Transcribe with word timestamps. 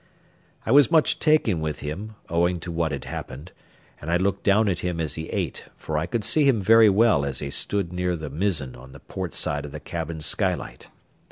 I 0.65 0.71
was 0.71 0.89
much 0.89 1.19
taken 1.19 1.61
with 1.61 1.81
him 1.81 2.15
owing 2.27 2.59
to 2.61 2.71
what 2.71 2.91
had 2.91 3.05
happened, 3.05 3.51
and 4.01 4.09
I 4.09 4.17
looked 4.17 4.41
down 4.41 4.67
at 4.67 4.79
him 4.79 4.99
as 4.99 5.13
he 5.13 5.27
ate, 5.29 5.67
for 5.77 5.95
I 5.95 6.07
could 6.07 6.23
see 6.23 6.43
him 6.43 6.59
very 6.59 6.89
well 6.89 7.23
as 7.23 7.43
I 7.43 7.49
stood 7.49 7.93
near 7.93 8.15
the 8.15 8.31
mizzen 8.31 8.75
on 8.75 8.93
the 8.93 8.99
port 8.99 9.35
side 9.35 9.63
of 9.63 9.71
the 9.71 9.79
cabin 9.79 10.19
skylight. 10.19 10.87